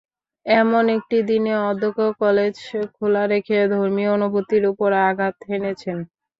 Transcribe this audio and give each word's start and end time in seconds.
এমন 0.45 0.83
একটি 0.97 1.17
দিনে 1.29 1.53
অধ্যক্ষ 1.63 1.99
কলেজ 2.21 2.55
খোলা 2.95 3.23
রেখে 3.27 3.57
ধর্মীয় 3.73 4.11
অনুভূতির 4.17 4.63
ওপর 4.71 4.89
আঘাত 5.07 5.35
হেনেছেন। 5.49 5.97